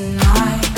[0.00, 0.69] tonight.